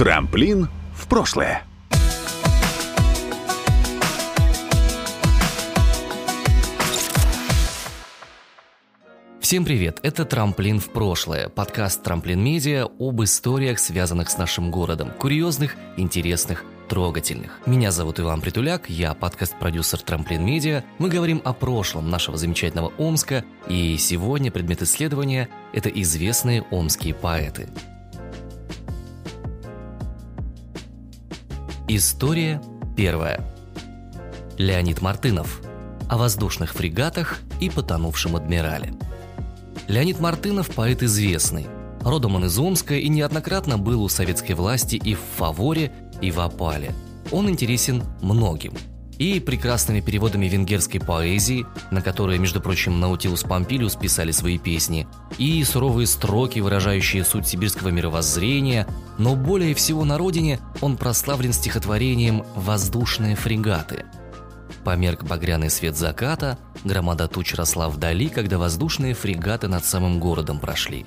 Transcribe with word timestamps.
Трамплин 0.00 0.66
в 0.94 1.08
прошлое. 1.08 1.62
Всем 9.40 9.66
привет! 9.66 10.00
Это 10.02 10.24
«Трамплин 10.24 10.80
в 10.80 10.88
прошлое»– 10.88 11.48
подкаст 11.50 12.02
«Трамплин 12.02 12.42
Медиа» 12.42 12.88
об 12.98 13.22
историях, 13.22 13.78
связанных 13.78 14.30
с 14.30 14.38
нашим 14.38 14.70
городом, 14.70 15.10
курьезных, 15.10 15.76
интересных, 15.98 16.64
трогательных. 16.88 17.60
Меня 17.66 17.90
зовут 17.90 18.20
Иван 18.20 18.40
Притуляк, 18.40 18.88
я 18.88 19.12
подкаст-продюсер 19.12 20.00
«Трамплин 20.00 20.42
Медиа». 20.42 20.82
Мы 20.96 21.10
говорим 21.10 21.42
о 21.44 21.52
прошлом 21.52 22.08
нашего 22.08 22.38
замечательного 22.38 22.90
Омска, 22.96 23.44
и 23.68 23.98
сегодня 23.98 24.50
предмет 24.50 24.80
исследования– 24.80 25.50
это 25.74 25.90
известные 25.90 26.62
омские 26.70 27.12
поэты. 27.12 27.68
История 31.92 32.62
первая. 32.96 33.44
Леонид 34.58 35.02
Мартынов. 35.02 35.60
О 36.08 36.18
воздушных 36.18 36.72
фрегатах 36.72 37.40
и 37.58 37.68
потонувшем 37.68 38.36
адмирале. 38.36 38.94
Леонид 39.88 40.20
Мартынов– 40.20 40.72
поэт 40.76 41.02
известный. 41.02 41.66
Родом 42.02 42.36
он 42.36 42.44
из 42.44 42.56
Омска 42.56 42.94
и 42.94 43.08
неоднократно 43.08 43.76
был 43.76 44.04
у 44.04 44.08
советской 44.08 44.52
власти 44.52 44.94
и 44.94 45.14
в 45.16 45.20
фаворе, 45.36 45.90
и 46.20 46.30
в 46.30 46.38
опале. 46.38 46.94
Он 47.32 47.50
интересен 47.50 48.04
многим. 48.22 48.74
И 49.20 49.38
прекрасными 49.38 50.00
переводами 50.00 50.46
венгерской 50.46 50.98
поэзии, 50.98 51.66
на 51.90 52.00
которые, 52.00 52.38
между 52.38 52.60
прочим, 52.62 52.98
Наутилус 53.00 53.42
Помпилиус 53.42 53.94
писали 53.94 54.32
свои 54.32 54.56
песни, 54.56 55.06
и 55.36 55.62
суровые 55.62 56.06
строки, 56.06 56.58
выражающие 56.60 57.22
суть 57.22 57.46
сибирского 57.46 57.90
мировоззрения, 57.90 58.88
но 59.18 59.36
более 59.36 59.74
всего 59.74 60.06
на 60.06 60.16
родине 60.16 60.58
он 60.80 60.96
прославлен 60.96 61.52
стихотворением 61.52 62.44
«Воздушные 62.56 63.36
фрегаты», 63.36 64.06
Померк 64.84 65.24
багряный 65.24 65.68
свет 65.68 65.96
заката, 65.96 66.58
громада 66.84 67.28
туч 67.28 67.54
росла 67.54 67.88
вдали, 67.90 68.28
когда 68.28 68.58
воздушные 68.58 69.12
фрегаты 69.12 69.68
над 69.68 69.84
самым 69.84 70.18
городом 70.18 70.58
прошли. 70.58 71.04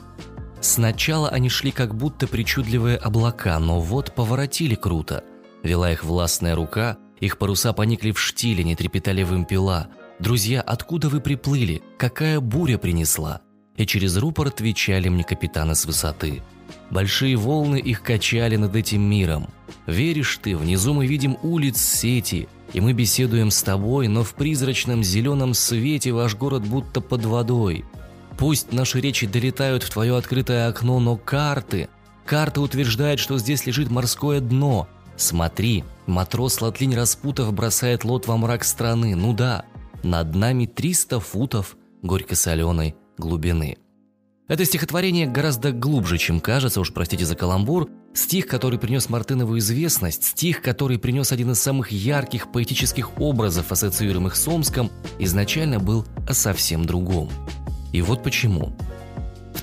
Сначала 0.62 1.30
они 1.30 1.50
шли 1.50 1.72
как 1.72 1.96
будто 1.96 2.28
причудливые 2.28 2.98
облака, 2.98 3.58
но 3.60 3.80
вот 3.80 4.14
поворотили 4.14 4.76
круто. 4.76 5.24
Вела 5.64 5.92
их 5.92 6.04
властная 6.04 6.56
рука, 6.56 6.98
их 7.26 7.38
паруса 7.38 7.74
поникли 7.74 8.12
в 8.12 8.20
штиле, 8.20 8.64
не 8.64 8.76
трепетали 8.76 9.24
вымпела. 9.24 9.88
«Друзья, 10.20 10.62
откуда 10.62 11.10
вы 11.10 11.22
приплыли? 11.22 11.82
Какая 11.98 12.40
буря 12.40 12.78
принесла?» 12.78 13.42
И 13.78 13.86
через 13.86 14.18
рупор 14.18 14.48
отвечали 14.48 15.10
мне 15.10 15.24
капитаны 15.24 15.74
с 15.76 15.86
высоты. 15.86 16.44
Большие 16.92 17.36
волны 17.36 17.78
их 17.78 18.04
качали 18.04 18.56
над 18.56 18.76
этим 18.76 19.02
миром. 19.02 19.48
Веришь 19.88 20.40
ты, 20.42 20.56
внизу 20.56 20.94
мы 20.94 21.08
видим 21.08 21.38
улиц 21.42 21.82
сети, 21.82 22.48
и 22.72 22.82
мы 22.82 22.94
беседуем 22.94 23.52
с 23.52 23.64
тобой, 23.64 24.08
но 24.08 24.24
в 24.24 24.34
призрачном 24.36 25.04
зеленом 25.04 25.54
свете 25.54 26.12
ваш 26.12 26.36
город 26.36 26.68
будто 26.68 27.02
под 27.02 27.26
водой. 27.26 27.86
Пусть 28.38 28.72
наши 28.72 29.00
речи 29.02 29.28
долетают 29.28 29.84
в 29.84 29.90
твое 29.90 30.18
открытое 30.18 30.68
окно, 30.68 31.00
но 31.00 31.16
карты... 31.16 31.90
Карта 32.26 32.62
утверждает, 32.62 33.20
что 33.20 33.38
здесь 33.38 33.66
лежит 33.66 33.92
морское 33.92 34.40
дно. 34.40 34.88
Смотри, 35.16 35.84
матрос 36.08 36.62
Латлинь 36.62 36.96
Распутов 36.96 37.54
бросает 37.54 38.04
лот 38.04 38.28
во 38.28 38.38
мрак 38.38 38.64
страны. 38.64 39.16
Ну 39.16 39.34
да, 39.34 39.66
над 40.04 40.36
нами 40.36 40.66
300 40.66 41.20
футов 41.20 41.78
горько-соленой 42.02 42.96
глубины. 43.18 43.78
Это 44.48 44.66
стихотворение 44.66 45.26
гораздо 45.26 45.72
глубже, 45.72 46.18
чем 46.18 46.42
кажется, 46.42 46.82
уж 46.82 46.94
простите 46.94 47.26
за 47.26 47.36
каламбур. 47.36 47.90
Стих, 48.14 48.46
который 48.48 48.78
принес 48.78 49.10
Мартынову 49.10 49.58
известность, 49.58 50.24
стих, 50.26 50.62
который 50.62 51.00
принес 51.00 51.32
один 51.32 51.52
из 51.52 51.60
самых 51.60 51.92
ярких 51.92 52.52
поэтических 52.52 53.20
образов, 53.20 53.72
ассоциируемых 53.72 54.36
с 54.36 54.48
Омском, 54.48 54.92
изначально 55.18 55.80
был 55.80 56.06
о 56.28 56.34
совсем 56.34 56.86
другом. 56.86 57.30
И 57.94 58.02
вот 58.02 58.22
почему. 58.22 58.76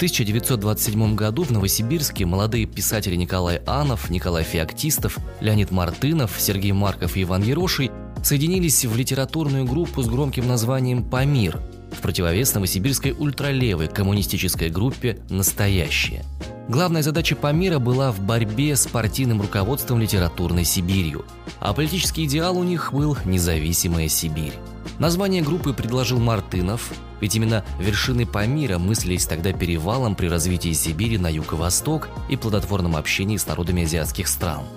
В 0.01 0.03
1927 0.03 1.15
году 1.15 1.43
в 1.43 1.51
Новосибирске 1.51 2.25
молодые 2.25 2.65
писатели 2.65 3.17
Николай 3.17 3.61
Анов, 3.67 4.09
Николай 4.09 4.45
Феоктистов, 4.45 5.19
Леонид 5.43 5.71
Мартынов, 5.73 6.37
Сергей 6.39 6.73
Марков 6.73 7.19
и 7.19 7.23
Иван 7.25 7.43
Ероший 7.43 7.91
соединились 8.25 8.83
в 8.87 8.97
литературную 8.97 9.67
группу 9.67 10.01
с 10.01 10.09
громким 10.09 10.49
названием 10.49 11.05
«Памир», 11.05 11.61
в 11.93 12.01
противовес 12.01 12.55
новосибирской 12.55 13.13
ультралевой 13.13 13.89
коммунистической 13.89 14.71
группе 14.71 15.19
«Настоящее». 15.29 16.25
Главная 16.67 17.03
задача 17.03 17.37
Памира 17.37 17.79
была 17.79 18.11
в 18.11 18.21
борьбе 18.21 18.77
с 18.77 18.87
партийным 18.87 19.43
руководством 19.43 20.01
литературной 20.01 20.65
Сибирью, 20.65 21.27
а 21.59 21.75
политический 21.75 22.25
идеал 22.25 22.57
у 22.57 22.65
них 22.65 22.95
был 22.95 23.19
«Независимая 23.27 24.09
Сибирь». 24.09 24.55
Название 24.99 25.43
группы 25.43 25.73
предложил 25.73 26.19
Мартынов, 26.19 26.93
ведь 27.21 27.35
именно 27.35 27.65
вершины 27.79 28.27
Памира 28.27 28.79
мыслились 28.79 29.27
тогда 29.27 29.53
перевалом 29.53 30.15
при 30.15 30.27
развитии 30.27 30.73
Сибири 30.73 31.19
на 31.19 31.29
юг 31.29 31.53
и 31.53 31.57
восток 31.57 32.09
и 32.29 32.37
плодотворном 32.37 32.97
общении 32.97 33.37
с 33.37 33.47
народами 33.47 33.85
азиатских 33.85 34.29
стран– 34.29 34.63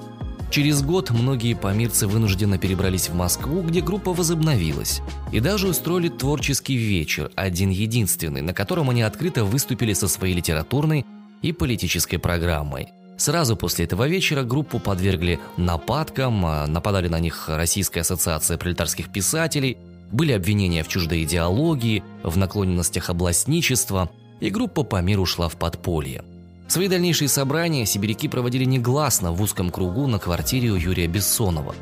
Через 0.54 0.84
год 0.84 1.10
многие 1.10 1.56
памирцы 1.56 2.06
вынужденно 2.06 2.60
перебрались 2.60 3.10
в 3.10 3.16
Москву, 3.16 3.64
где 3.64 3.82
группа 3.82 4.14
возобновилась. 4.14 5.02
И 5.32 5.40
даже 5.40 5.68
устроили 5.68 6.10
творческий 6.10 6.76
вечер, 6.76 7.32
один 7.34 7.72
единственный, 7.72 8.44
на 8.44 8.54
котором 8.54 8.92
они 8.92 9.02
открыто 9.02 9.46
выступили 9.46 9.94
со 9.94 10.08
своей 10.08 10.36
литературной 10.36 11.08
и 11.42 11.54
политической 11.54 12.18
программой. 12.20 12.90
Сразу 13.18 13.58
после 13.58 13.86
этого 13.86 14.08
вечера 14.08 14.44
группу 14.44 14.78
подвергли 14.78 15.40
нападкам, 15.58 16.46
а, 16.46 16.68
нападали 16.68 17.08
на 17.08 17.20
них 17.20 17.46
Российская 17.48 18.02
ассоциация 18.02 18.60
пролетарских 18.60 19.12
писателей, 19.12 19.80
были 20.14 20.32
обвинения 20.32 20.84
в 20.84 20.88
чуждой 20.88 21.24
идеологии, 21.24 22.04
в 22.24 22.38
наклонностях 22.38 23.10
областничества, 23.10 24.10
и 24.40 24.50
группа 24.50 24.84
по 24.84 25.02
миру 25.02 25.24
ушла 25.24 25.50
в 25.50 25.58
подполье. 25.58 26.24
Свои 26.68 26.88
дальнейшие 26.88 27.28
собрания 27.28 27.86
сибиряки 27.86 28.28
проводили 28.28 28.64
негласно 28.64 29.32
в 29.32 29.42
узком 29.42 29.70
кругу 29.70 30.08
на 30.08 30.20
квартире 30.20 30.70
у 30.70 30.76
Юрия 30.76 31.08
Бессонова. 31.08 31.76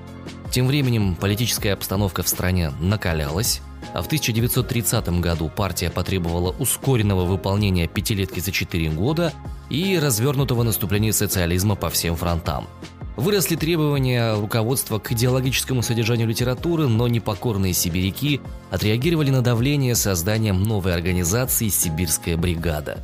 Тем 0.51 0.67
временем 0.67 1.15
политическая 1.15 1.73
обстановка 1.73 2.23
в 2.23 2.27
стране 2.27 2.71
накалялась, 2.81 3.61
а 3.93 4.01
в 4.01 4.07
1930 4.07 5.21
году 5.21 5.49
партия 5.49 5.89
потребовала 5.89 6.53
ускоренного 6.57 7.25
выполнения 7.25 7.87
пятилетки 7.87 8.39
за 8.39 8.51
4 8.51 8.89
года 8.89 9.33
и 9.69 9.97
развернутого 9.97 10.63
наступления 10.63 11.13
социализма 11.13 11.75
по 11.75 11.89
всем 11.89 12.15
фронтам. 12.15 12.67
Выросли 13.21 13.55
требования 13.55 14.33
руководства 14.33 14.97
к 14.97 15.11
идеологическому 15.11 15.83
содержанию 15.83 16.27
литературы, 16.27 16.87
но 16.87 17.07
непокорные 17.07 17.71
сибиряки 17.71 18.41
отреагировали 18.71 19.29
на 19.29 19.43
давление 19.43 19.93
созданием 19.93 20.63
новой 20.63 20.95
организации 20.95 21.67
«Сибирская 21.67 22.35
бригада». 22.35 22.97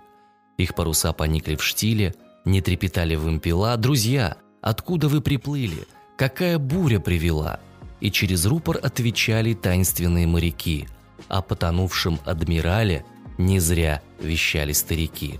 их 0.63 0.75
паруса 0.75 1.13
поникли 1.13 1.55
в 1.55 1.63
штиле, 1.63 2.15
Не 2.43 2.61
трепетали 2.61 3.15
вымпела, 3.15 3.77
друзья, 3.77 4.37
откуда 4.61 5.07
вы 5.07 5.21
приплыли, 5.21 5.87
какая 6.17 6.57
буря 6.57 6.99
привела? 6.99 7.59
И 7.99 8.09
через 8.09 8.45
рупор 8.45 8.79
отвечали 8.81 9.53
таинственные 9.53 10.25
моряки, 10.25 10.87
о 11.27 11.43
потонувшем 11.43 12.19
адмирале 12.25 13.05
не 13.37 13.59
зря 13.59 14.01
вещали 14.19 14.73
старики. 14.73 15.39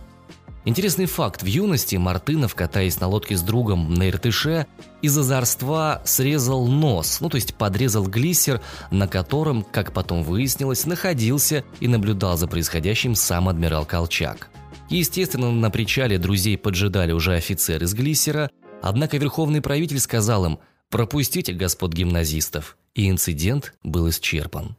Интересный 0.63 1.07
факт. 1.07 1.41
В 1.41 1.47
юности 1.47 1.95
Мартынов, 1.95 2.53
катаясь 2.53 3.00
на 3.00 3.07
лодке 3.07 3.35
с 3.35 3.41
другом 3.41 3.95
на 3.95 4.09
Иртыше, 4.09 4.68
из 5.01 5.18
озорства 5.18 6.03
срезал 6.06 6.68
нос, 6.68 7.19
ну 7.19 7.29
то 7.29 7.35
есть 7.35 7.56
подрезал 7.56 8.06
глиссер, 8.06 8.62
на 8.91 9.07
котором, 9.07 9.63
как 9.63 9.91
потом 9.91 10.21
выяснилось, 10.21 10.85
находился 10.85 11.63
и 11.79 11.88
наблюдал 11.88 12.38
за 12.38 12.47
происходящим 12.47 13.15
сам 13.15 13.50
адмирал 13.50 13.85
Колчак. 13.85 14.51
Естественно, 14.92 15.52
на 15.52 15.72
причале 15.72 16.18
друзей 16.18 16.58
поджидали 16.58 17.14
уже 17.14 17.36
офицеры 17.36 17.86
из 17.86 17.94
глиссера, 17.94 18.50
однако 18.82 19.16
верховный 19.16 19.62
правитель 19.62 20.02
сказал 20.02 20.46
им 20.46 20.60
«пропустите 20.90 21.54
господ 21.54 21.94
гимназистов», 21.94 22.78
и 22.94 23.10
инцидент 23.10 23.74
был 23.84 24.10
исчерпан. 24.10 24.76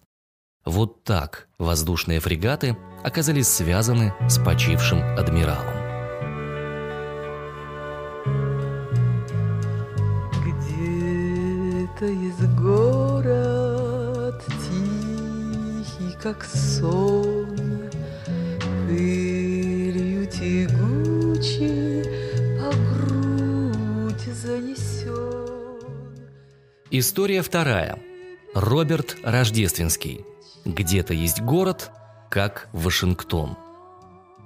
Вот 0.66 1.02
так 1.04 1.48
воздушные 1.56 2.20
фрегаты 2.20 2.76
оказались 3.02 3.48
связаны 3.48 4.12
с 4.28 4.38
почившим 4.38 5.02
адмиралом. 5.18 5.80
Где-то 10.44 12.04
есть 12.04 12.54
город 12.60 14.44
тихий, 14.68 16.14
как 16.22 16.44
сон, 16.44 17.88
Пылью 18.92 19.31
тягучей 20.42 22.02
по 22.58 22.70
грудь 22.74 24.34
занесен. 24.34 25.78
История 26.90 27.42
вторая. 27.42 27.98
Роберт 28.54 29.16
Рождественский. 29.22 30.24
Где-то 30.64 31.14
есть 31.14 31.40
город, 31.40 31.90
как 32.28 32.68
Вашингтон. 32.72 33.56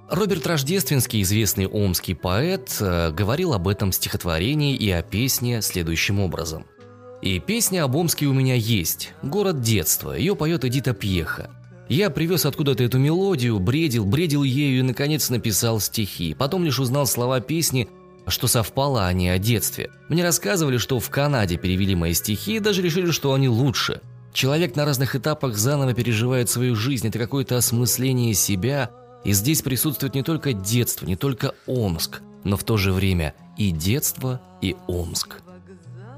Роберт 0.08 0.46
Рождественский, 0.46 1.22
известный 1.22 1.66
омский 1.66 2.14
поэт, 2.14 2.76
э, 2.78 3.10
говорил 3.10 3.54
об 3.54 3.66
этом 3.66 3.90
стихотворении 3.90 4.76
и 4.76 4.90
о 4.90 5.02
песне 5.02 5.62
следующим 5.62 6.20
образом. 6.20 6.66
«И 7.22 7.40
песня 7.40 7.82
об 7.82 7.96
Омске 7.96 8.26
у 8.26 8.34
меня 8.34 8.54
есть, 8.54 9.14
город 9.22 9.62
детства, 9.62 10.12
ее 10.12 10.37
поет 10.37 10.64
Эдита 10.64 10.93
Пьеха. 10.93 11.50
Я 11.88 12.11
привез 12.11 12.44
откуда-то 12.47 12.83
эту 12.83 12.99
мелодию, 12.99 13.61
бредил, 13.61 14.05
бредил 14.05 14.43
ею 14.43 14.81
и, 14.81 14.83
наконец, 14.83 15.31
написал 15.31 15.79
стихи. 15.79 16.35
Потом 16.35 16.65
лишь 16.65 16.81
узнал 16.81 17.06
слова 17.06 17.41
песни, 17.41 17.88
что 18.27 18.49
совпало 18.49 19.06
они 19.06 19.29
о 19.29 19.38
детстве. 19.38 19.91
Мне 20.09 20.25
рассказывали, 20.25 20.79
что 20.79 20.99
в 20.99 21.09
Канаде 21.11 21.56
перевели 21.56 21.94
мои 21.94 22.12
стихи 22.12 22.56
и 22.56 22.61
даже 22.61 22.83
решили, 22.83 23.12
что 23.12 23.33
они 23.33 23.49
лучше. 23.49 24.00
Человек 24.33 24.75
на 24.75 24.85
разных 24.85 25.15
этапах 25.15 25.56
заново 25.56 25.94
переживает 25.94 26.50
свою 26.50 26.75
жизнь, 26.75 27.06
это 27.09 27.19
какое-то 27.19 27.56
осмысление 27.56 28.35
себя, 28.35 28.91
и 29.25 29.32
здесь 29.32 29.62
присутствует 29.62 30.15
не 30.15 30.23
только 30.23 30.53
детство, 30.53 31.06
не 31.06 31.17
только 31.17 31.55
Омск, 31.67 32.21
но 32.44 32.56
в 32.56 32.65
то 32.65 32.77
же 32.77 32.93
время 32.93 33.35
и 33.56 33.71
детство, 33.71 34.41
и 34.61 34.77
Омск. 34.89 35.37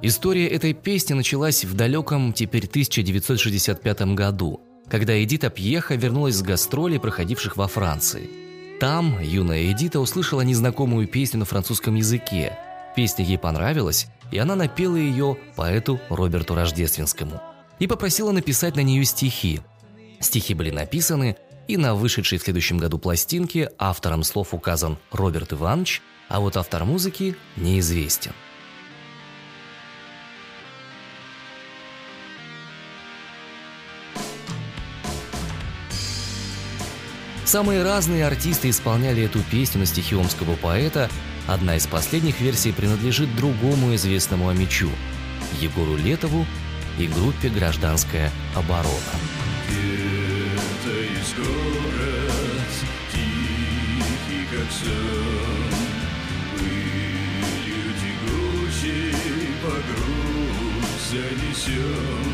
История 0.01 0.49
этой 0.49 0.73
песни 0.73 1.15
началась 1.15 1.65
в 1.65 1.75
далеком, 1.75 2.33
теперь 2.33 2.67
1965 2.67 4.15
году, 4.15 4.61
когда 4.91 5.23
Эдита 5.23 5.51
Пьеха 5.51 5.95
вернулась 5.95 6.37
с 6.37 6.43
гастролей, 6.43 7.01
проходивших 7.01 7.57
во 7.57 7.69
Франции. 7.69 8.31
Там 8.81 9.21
юная 9.21 9.71
Эдита 9.71 10.01
услышала 10.01 10.43
незнакомую 10.43 11.09
песню 11.09 11.41
на 11.41 11.45
французском 11.45 11.95
языке. 11.95 12.59
Песня 12.97 13.25
ей 13.25 13.39
понравилась, 13.39 14.07
и 14.31 14.39
она 14.39 14.57
напела 14.57 14.97
ее 14.97 15.37
поэту 15.57 16.01
Роберту 16.09 16.55
Рождественскому– 16.55 17.43
и 17.79 17.87
попросила 17.87 18.33
написать 18.33 18.77
на 18.77 18.81
нее 18.81 19.05
стихи. 19.05 19.61
Стихи 20.21 20.55
были 20.55 20.71
написаны, 20.71 21.37
и 21.69 21.77
на 21.77 21.95
вышедшей 21.95 22.39
в 22.39 22.43
следующем 22.43 22.79
году 22.79 22.99
пластинке 22.99 23.71
автором 23.79 24.25
слов 24.25 24.55
указан 24.55 24.99
Роберт 25.13 25.53
Иванович, 25.53 26.03
а 26.29 26.41
вот 26.41 26.57
автор 26.57 26.85
музыки 26.85 27.37
неизвестен. 27.57 28.33
Самые 37.49 37.83
разные 37.83 38.27
артисты 38.27 38.69
исполняли 38.69 39.23
эту 39.23 39.41
песню 39.41 39.81
на 39.81 39.87
стихи 39.87 40.15
омского 40.15 40.55
поэта. 40.57 41.09
Одна 41.47 41.77
из 41.77 41.87
последних 41.87 42.43
версий 42.43 42.73
принадлежит 42.73 43.35
другому 43.37 43.95
известному 43.95 44.51
амичу– 44.51 44.91
Егору 45.59 45.97
Летову 45.97 46.45
и 46.99 47.07
группе 47.07 47.49
«Гражданская 47.49 48.31
оборона». 48.55 48.93
Где-то 49.67 50.91
есть 50.91 51.37
город, 51.39 52.69
тихий, 53.15 54.47
как 54.53 54.71
сон, 54.71 55.73
Пылью 56.53 57.95
тягучей 58.03 59.15
по 59.63 59.71
грудь 59.71 61.01
занесен. 61.11 62.28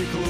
Стекло, 0.00 0.22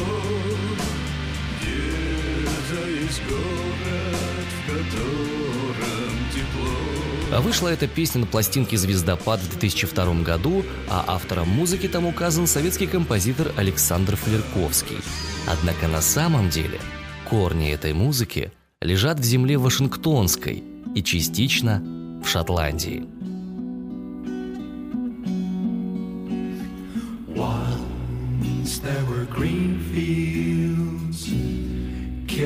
Где-то 1.60 2.88
есть 2.88 3.22
город, 3.28 4.48
в 4.56 4.66
котором 4.66 6.12
тепло. 6.34 7.36
А 7.36 7.40
вышла 7.40 7.68
эта 7.68 7.86
песня 7.86 8.22
на 8.22 8.26
пластинке 8.26 8.76
«Звездопад» 8.76 9.40
в 9.40 9.50
2002 9.50 10.22
году, 10.22 10.64
а 10.88 11.04
автором 11.06 11.48
музыки 11.48 11.86
там 11.86 12.06
указан 12.06 12.46
советский 12.46 12.86
композитор 12.86 13.52
Александр 13.56 14.16
Флерковский. 14.16 14.98
Однако 15.46 15.86
на 15.86 16.00
самом 16.00 16.50
деле 16.50 16.80
корни 17.28 17.70
этой 17.70 17.92
музыки 17.92 18.52
лежат 18.80 19.20
в 19.20 19.24
земле 19.24 19.56
Вашингтонской 19.58 20.64
и 20.94 21.02
частично 21.02 21.80
в 22.24 22.28
Шотландии. 22.28 23.19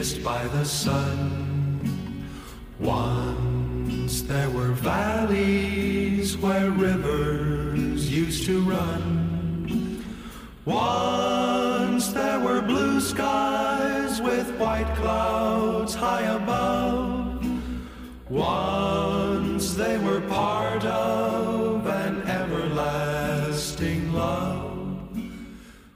Kissed 0.05 0.23
by 0.23 0.47
the 0.49 0.65
sun. 0.67 2.29
Once 2.79 4.21
there 4.21 4.51
were 4.51 4.73
valleys 4.73 6.37
where 6.37 6.71
rivers 6.71 8.13
used 8.13 8.45
to 8.45 8.61
run. 8.65 10.05
Once 10.67 12.09
there 12.09 12.39
were 12.39 12.61
blue 12.61 13.01
skies 13.01 14.21
with 14.21 14.47
white 14.59 14.95
clouds 14.97 15.95
high 15.95 16.27
above. 16.39 17.43
Once 18.29 18.74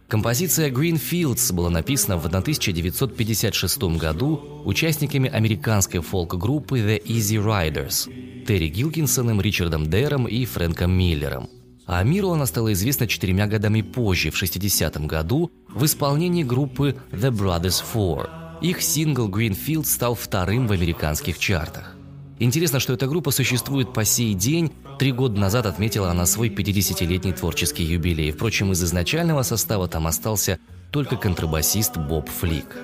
Композиция 0.09 0.71
Green 0.71 0.95
Fields 0.99 1.53
была 1.53 1.69
написана 1.69 2.17
в 2.17 2.25
1956 2.25 3.83
году 3.99 4.63
участниками 4.65 5.29
американской 5.29 6.01
фолк-группы 6.01 6.79
The 6.79 7.03
Easy 7.05 7.37
Riders 7.37 8.11
Терри 8.47 8.69
Гилкинсоном, 8.69 9.43
Ричардом 9.43 9.91
Дэром 9.91 10.27
и 10.27 10.47
Фрэнком 10.47 10.91
Миллером. 10.91 11.51
А 11.85 12.03
миру 12.05 12.31
она 12.31 12.47
стала 12.47 12.73
известна 12.73 13.07
четырьмя 13.07 13.47
годами 13.47 13.83
позже, 13.83 14.31
в 14.31 14.43
60-м 14.43 15.07
году, 15.07 15.51
в 15.69 15.85
исполнении 15.85 16.43
группы 16.43 16.97
The 17.13 17.31
Brothers 17.31 17.85
Four. 17.95 18.31
Их 18.63 18.81
сингл 18.81 19.29
Green 19.29 19.55
Fields 19.55 19.85
стал 19.85 20.15
вторым 20.15 20.69
в 20.69 20.73
американских 20.73 21.39
чартах. 21.39 21.98
Интересно, 22.41 22.79
что 22.79 22.93
эта 22.93 23.09
группа 23.09 23.33
существует 23.33 23.93
по 23.93 24.05
сей 24.05 24.35
день. 24.35 24.73
Три 24.99 25.11
года 25.13 25.41
назад 25.41 25.67
отметила 25.67 26.11
она 26.11 26.25
свой 26.25 26.49
50-летний 26.49 27.33
творческий 27.33 27.83
юбилей. 27.83 28.31
Впрочем, 28.31 28.71
из 28.73 28.83
изначального 28.83 29.43
состава 29.43 29.89
там 29.89 30.07
остался 30.07 30.59
только 30.93 31.17
контрабасист 31.17 31.97
Боб 31.97 32.29
Флик. 32.29 32.77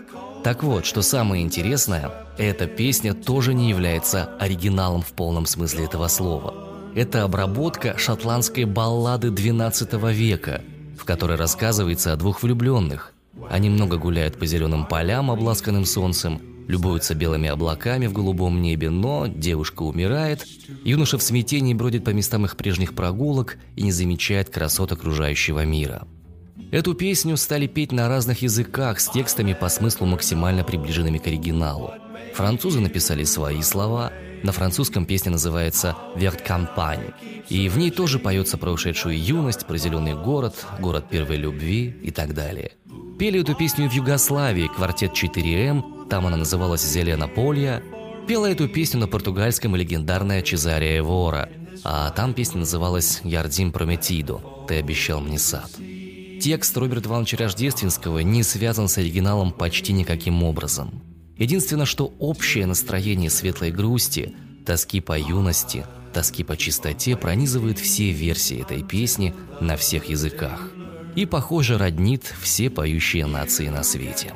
Так 0.42 0.62
вот, 0.62 0.84
что 0.84 1.02
самое 1.02 1.42
интересное, 1.42 2.10
эта 2.36 2.66
песня 2.66 3.14
тоже 3.14 3.54
не 3.54 3.70
является 3.70 4.24
оригиналом 4.38 5.02
в 5.02 5.12
полном 5.12 5.46
смысле 5.46 5.84
этого 5.84 6.08
слова. 6.08 6.52
Это 6.94 7.22
обработка 7.22 7.96
шотландской 7.96 8.64
баллады 8.64 9.28
XII 9.28 10.12
века, 10.12 10.62
в 10.98 11.04
которой 11.04 11.36
рассказывается 11.36 12.12
о 12.12 12.16
двух 12.16 12.42
влюбленных. 12.42 13.14
Они 13.50 13.70
много 13.70 13.96
гуляют 13.98 14.38
по 14.38 14.46
зеленым 14.46 14.86
полям, 14.86 15.30
обласканным 15.30 15.84
солнцем, 15.86 16.40
любуются 16.66 17.14
белыми 17.14 17.48
облаками 17.48 18.06
в 18.06 18.12
голубом 18.12 18.60
небе, 18.62 18.90
но 18.90 19.26
девушка 19.26 19.82
умирает, 19.82 20.46
юноша 20.84 21.18
в 21.18 21.22
смятении 21.22 21.74
бродит 21.74 22.04
по 22.04 22.10
местам 22.10 22.44
их 22.44 22.56
прежних 22.56 22.94
прогулок 22.94 23.58
и 23.76 23.82
не 23.82 23.92
замечает 23.92 24.50
красот 24.50 24.92
окружающего 24.92 25.64
мира. 25.64 26.06
Эту 26.70 26.94
песню 26.94 27.36
стали 27.36 27.66
петь 27.66 27.92
на 27.92 28.08
разных 28.08 28.42
языках 28.42 29.00
с 29.00 29.08
текстами 29.08 29.52
по 29.52 29.68
смыслу 29.68 30.06
максимально 30.06 30.64
приближенными 30.64 31.18
к 31.18 31.26
оригиналу. 31.26 31.92
Французы 32.34 32.80
написали 32.80 33.24
свои 33.24 33.62
слова, 33.62 34.12
на 34.42 34.52
французском 34.52 35.06
песня 35.06 35.32
называется 35.32 35.96
«Верт 36.16 36.42
Кампань», 36.42 37.12
и 37.48 37.68
в 37.68 37.78
ней 37.78 37.90
тоже 37.90 38.18
поется 38.18 38.58
про 38.58 38.72
ушедшую 38.72 39.18
юность, 39.18 39.66
про 39.66 39.76
зеленый 39.78 40.14
город, 40.14 40.66
город 40.80 41.06
первой 41.08 41.36
любви 41.36 41.96
и 42.02 42.10
так 42.10 42.34
далее. 42.34 42.72
Пели 43.18 43.40
эту 43.40 43.54
песню 43.54 43.88
в 43.88 43.92
Югославии, 43.92 44.66
квартет 44.66 45.12
4М, 45.12 46.08
там 46.08 46.26
она 46.26 46.36
называлась 46.36 46.84
«Зелена 46.84 47.28
Полья», 47.28 47.80
пела 48.26 48.46
эту 48.46 48.68
песню 48.68 49.00
на 49.00 49.06
португальском 49.06 49.76
легендарная 49.76 50.42
Чезария 50.42 51.00
Вора, 51.00 51.48
а 51.84 52.10
там 52.10 52.34
песня 52.34 52.60
называлась 52.60 53.20
«Ярдим 53.22 53.70
Прометидо» 53.70 54.40
«Ты 54.66 54.80
обещал 54.80 55.20
мне 55.20 55.38
сад». 55.38 55.70
Текст 56.40 56.76
Роберта 56.76 57.08
Ивановича 57.08 57.36
Рождественского 57.36 58.18
не 58.18 58.42
связан 58.42 58.88
с 58.88 58.98
оригиналом 58.98 59.52
почти 59.52 59.92
никаким 59.92 60.42
образом. 60.42 61.00
Единственное, 61.38 61.86
что 61.86 62.12
общее 62.18 62.66
настроение 62.66 63.30
светлой 63.30 63.70
грусти, 63.70 64.34
тоски 64.66 65.00
по 65.00 65.16
юности, 65.16 65.86
тоски 66.12 66.42
по 66.42 66.56
чистоте 66.56 67.16
пронизывает 67.16 67.78
все 67.78 68.10
версии 68.10 68.60
этой 68.60 68.82
песни 68.82 69.34
на 69.60 69.76
всех 69.76 70.06
языках. 70.06 70.73
И, 71.16 71.26
похоже, 71.26 71.76
роднит 71.78 72.24
все 72.24 72.70
поющие 72.70 73.26
нации 73.26 73.68
на 73.68 73.84
свете. 73.84 74.32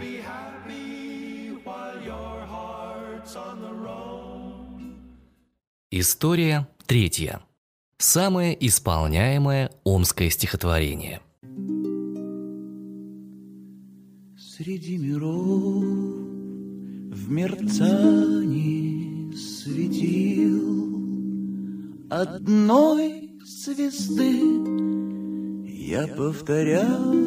История 5.91 6.69
третья. 6.87 7.41
Самое 7.99 8.57
исполняемое 8.67 9.71
омское 9.83 10.31
стихотворение. 10.31 11.21
Среди 14.37 14.99
миров 14.99 15.83
в 17.11 17.31
мерцании 17.31 19.33
светил 19.35 20.99
одной 22.11 23.33
звезды 23.45 24.78
я 25.89 26.07
повторяю 26.07 27.25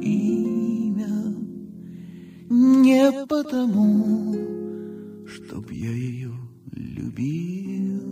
имя 0.00 1.34
не 2.48 3.26
потому, 3.26 4.36
чтоб 5.26 5.68
я 5.72 5.90
ее 5.90 6.32
любил, 6.70 8.02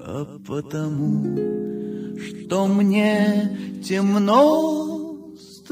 а 0.00 0.24
потому, 0.44 2.16
что 2.18 2.66
мне 2.66 3.80
темно 3.84 5.34
с 5.36 5.62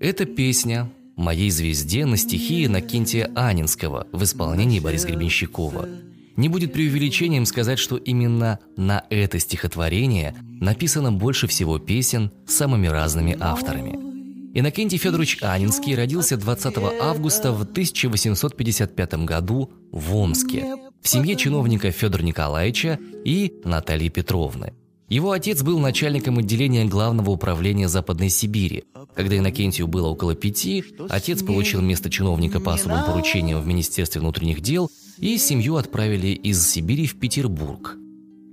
Это 0.00 0.26
песня 0.26 0.92
«Моей 1.16 1.50
звезде» 1.50 2.04
на 2.04 2.18
стихи 2.18 2.66
Иннокентия 2.66 3.30
Анинского 3.34 4.06
в 4.12 4.22
исполнении 4.22 4.80
Бориса 4.80 5.08
Гребенщикова. 5.08 5.88
Не 6.40 6.48
будет 6.48 6.72
преувеличением 6.72 7.44
сказать, 7.44 7.78
что 7.78 7.98
именно 7.98 8.60
на 8.74 9.04
это 9.10 9.38
стихотворение 9.38 10.34
написано 10.58 11.12
больше 11.12 11.46
всего 11.46 11.78
песен 11.78 12.32
самыми 12.46 12.86
разными 12.86 13.36
авторами. 13.38 13.98
Иннокентий 14.54 14.96
Федорович 14.96 15.42
Анинский 15.42 15.94
родился 15.94 16.38
20 16.38 16.76
августа 16.98 17.52
в 17.52 17.60
1855 17.60 19.26
году 19.26 19.70
в 19.92 20.16
Омске 20.16 20.76
в 21.02 21.08
семье 21.10 21.36
чиновника 21.36 21.90
Федора 21.90 22.22
Николаевича 22.22 22.98
и 23.22 23.60
Натальи 23.66 24.08
Петровны. 24.08 24.72
Его 25.10 25.32
отец 25.32 25.62
был 25.62 25.78
начальником 25.78 26.38
отделения 26.38 26.86
Главного 26.86 27.32
управления 27.32 27.88
Западной 27.88 28.30
Сибири. 28.30 28.84
Когда 29.14 29.36
Иннокентию 29.36 29.88
было 29.88 30.08
около 30.08 30.34
пяти, 30.34 30.84
отец 31.10 31.42
получил 31.42 31.82
место 31.82 32.08
чиновника 32.08 32.60
по 32.60 32.72
особым 32.72 33.04
поручениям 33.04 33.60
в 33.60 33.66
Министерстве 33.66 34.22
внутренних 34.22 34.62
дел, 34.62 34.90
и 35.20 35.36
семью 35.36 35.76
отправили 35.76 36.28
из 36.28 36.66
Сибири 36.66 37.06
в 37.06 37.18
Петербург. 37.18 37.96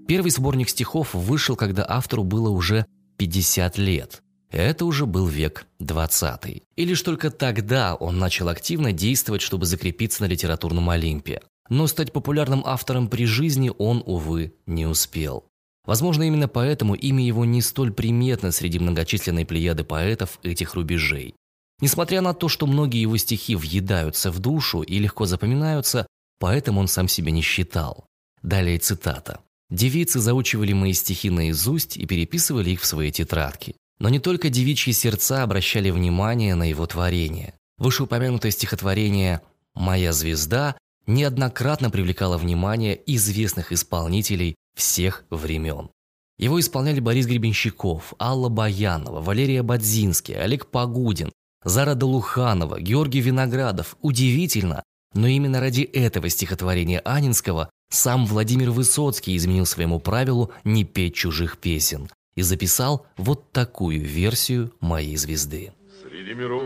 Первый 0.07 0.31
сборник 0.31 0.69
стихов 0.69 1.13
вышел, 1.13 1.55
когда 1.55 1.85
автору 1.87 2.23
было 2.23 2.49
уже 2.49 2.85
50 3.17 3.77
лет. 3.77 4.21
Это 4.51 4.85
уже 4.85 5.05
был 5.05 5.27
век 5.27 5.65
20 5.79 6.63
И 6.75 6.85
лишь 6.85 7.01
только 7.01 7.31
тогда 7.31 7.95
он 7.95 8.17
начал 8.17 8.47
активно 8.47 8.93
действовать, 8.93 9.41
чтобы 9.41 9.65
закрепиться 9.65 10.23
на 10.23 10.27
литературном 10.27 10.89
Олимпе. 10.89 11.41
Но 11.69 11.87
стать 11.87 12.13
популярным 12.13 12.63
автором 12.65 13.09
при 13.09 13.25
жизни 13.25 13.71
он, 13.77 14.01
увы, 14.05 14.53
не 14.65 14.85
успел. 14.85 15.45
Возможно, 15.85 16.23
именно 16.23 16.47
поэтому 16.47 16.95
имя 16.95 17.25
его 17.25 17.45
не 17.45 17.61
столь 17.61 17.91
приметно 17.91 18.51
среди 18.51 18.79
многочисленной 18.79 19.45
плеяды 19.45 19.83
поэтов 19.83 20.39
этих 20.43 20.75
рубежей. 20.75 21.33
Несмотря 21.79 22.21
на 22.21 22.33
то, 22.33 22.49
что 22.49 22.67
многие 22.67 23.01
его 23.01 23.17
стихи 23.17 23.55
въедаются 23.55 24.31
в 24.31 24.39
душу 24.39 24.81
и 24.81 24.97
легко 24.99 25.25
запоминаются, 25.25 26.07
поэтому 26.39 26.79
он 26.79 26.87
сам 26.87 27.07
себя 27.07 27.31
не 27.31 27.41
считал. 27.41 28.05
Далее 28.41 28.79
цитата. 28.79 29.39
«Девицы 29.69 30.19
заучивали 30.19 30.73
мои 30.73 30.93
стихи 30.93 31.29
наизусть 31.29 31.97
и 31.97 32.05
переписывали 32.05 32.69
их 32.71 32.81
в 32.81 32.85
свои 32.85 33.11
тетрадки. 33.11 33.75
Но 33.99 34.09
не 34.09 34.19
только 34.19 34.49
девичьи 34.49 34.93
сердца 34.93 35.43
обращали 35.43 35.89
внимание 35.89 36.55
на 36.55 36.63
его 36.63 36.85
творение. 36.85 37.53
Вышеупомянутое 37.77 38.51
стихотворение 38.51 39.41
«Моя 39.75 40.13
звезда» 40.13 40.77
неоднократно 41.05 41.89
привлекало 41.89 42.37
внимание 42.37 42.99
известных 43.05 43.71
исполнителей 43.71 44.55
всех 44.75 45.25
времен. 45.29 45.89
Его 46.37 46.59
исполняли 46.59 46.99
Борис 46.99 47.25
Гребенщиков, 47.25 48.13
Алла 48.19 48.49
Баянова, 48.49 49.21
Валерия 49.21 49.63
Бадзинский, 49.63 50.35
Олег 50.35 50.67
Погудин, 50.67 51.31
Зара 51.63 51.95
Долуханова, 51.95 52.79
Георгий 52.79 53.21
Виноградов. 53.21 53.97
Удивительно, 54.01 54.83
но 55.13 55.27
именно 55.27 55.59
ради 55.59 55.81
этого 55.81 56.29
стихотворения 56.29 56.99
Анинского 56.99 57.69
сам 57.89 58.25
Владимир 58.25 58.71
Высоцкий 58.71 59.35
изменил 59.35 59.65
своему 59.65 59.99
правилу 59.99 60.51
не 60.63 60.83
петь 60.83 61.15
чужих 61.15 61.57
песен 61.57 62.09
и 62.35 62.41
записал 62.41 63.05
вот 63.17 63.51
такую 63.51 64.01
версию 64.01 64.73
«Моей 64.79 65.15
звезды». 65.17 65.73
Среди 66.01 66.33
миров 66.33 66.63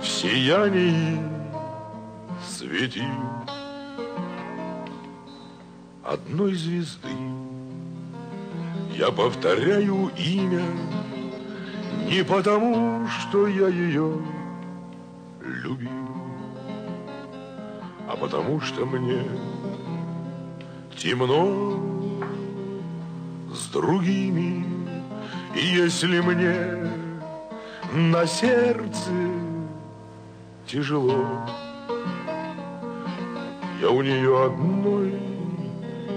в 0.00 0.06
сиянии 0.06 1.18
светил 2.48 3.04
одной 6.04 6.54
звезды. 6.54 7.08
Я 8.96 9.10
повторяю 9.10 10.10
имя 10.16 10.64
не 12.08 12.24
потому, 12.24 13.06
что 13.08 13.46
я 13.46 13.68
ее 13.68 14.18
любил, 15.50 15.90
а 18.08 18.16
потому 18.16 18.60
что 18.60 18.86
мне 18.86 19.24
темно 20.96 21.80
с 23.52 23.68
другими. 23.68 24.64
И 25.54 25.66
если 25.66 26.20
мне 26.20 26.90
на 27.92 28.26
сердце 28.26 29.10
тяжело, 30.66 31.26
я 33.80 33.90
у 33.90 34.02
нее 34.02 34.44
одной 34.44 35.14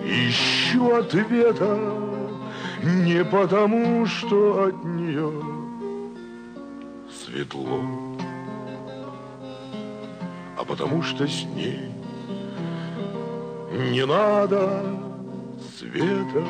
ищу 0.05 0.95
ответа 0.95 1.79
не 2.83 3.23
потому, 3.23 4.05
что 4.05 4.65
от 4.65 4.83
нее 4.83 5.31
светло, 7.09 7.81
а 10.63 10.65
потому 10.65 11.03
что 11.03 11.27
с 11.27 11.43
ней 11.43 11.77
не 13.91 14.05
надо 14.05 14.81
света. 15.77 16.47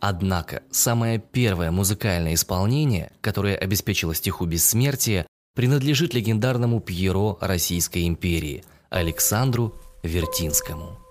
Однако, 0.00 0.62
самое 0.70 1.18
первое 1.18 1.72
музыкальное 1.72 2.34
исполнение, 2.34 3.10
которое 3.20 3.56
обеспечило 3.56 4.14
стиху 4.14 4.46
бессмертия, 4.46 5.26
принадлежит 5.56 6.14
легендарному 6.14 6.80
Пьеро 6.80 7.36
Российской 7.40 8.06
империи 8.06 8.64
Александру 8.88 9.74
Вертинскому. 10.04 11.01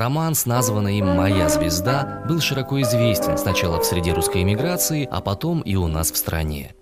Роман 0.00 0.32
названный 0.46 0.96
им 0.96 1.14
«Моя 1.14 1.50
звезда» 1.50 2.24
был 2.26 2.40
широко 2.40 2.80
известен 2.80 3.36
сначала 3.36 3.78
в 3.78 3.84
среде 3.84 4.14
русской 4.14 4.40
эмиграции, 4.40 5.06
а 5.10 5.20
потом 5.20 5.60
и 5.60 5.76
у 5.76 5.88
нас 5.88 6.10
в 6.10 6.16
стране. 6.16 6.74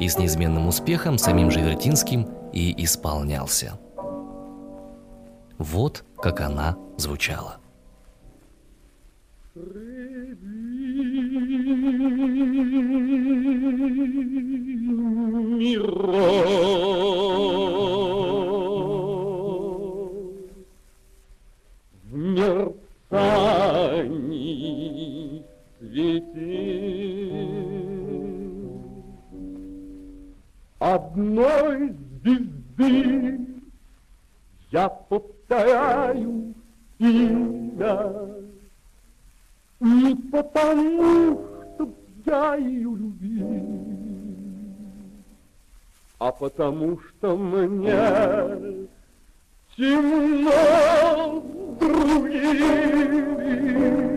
И 0.00 0.08
с 0.08 0.18
неизменным 0.18 0.66
успехом 0.66 1.18
самим 1.18 1.52
же 1.52 1.60
Вертинским 1.60 2.28
и 2.52 2.74
исполнялся. 2.84 3.78
Вот 5.58 6.02
как 6.20 6.40
она 6.40 6.76
звучала. 6.96 7.58
А 46.18 46.32
потому 46.32 46.98
что 47.00 47.36
мне 47.36 48.88
темно 49.76 51.42
с 51.80 54.13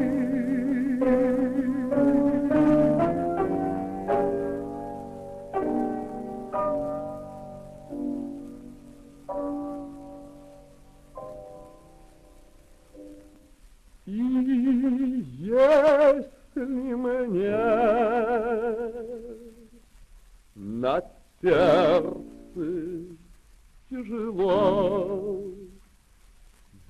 тяжело, 23.90 25.42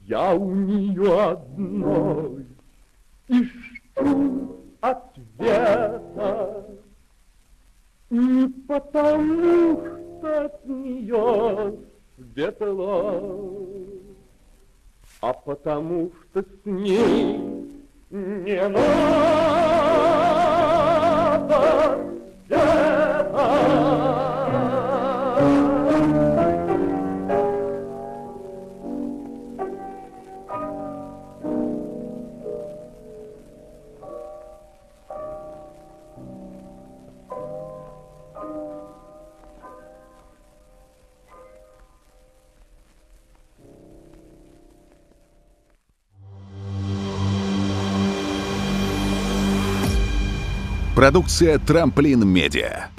я 0.06 0.34
у 0.34 0.56
нее 0.56 1.22
одной 1.22 2.46
ищу 3.27 4.56
ответа. 4.82 6.66
Не 8.10 8.48
потому, 8.68 9.82
что 9.82 10.46
от 10.46 10.66
нее 10.66 11.77
светло, 12.16 13.48
а 15.20 15.34
потому 15.34 16.12
что 16.32 16.42
с 16.42 16.66
ней 16.66 17.38
не 18.10 18.70
надо 18.70 19.47
Продукция 50.98 51.60
«Трамплин 51.60 52.28
Медиа». 52.28 52.97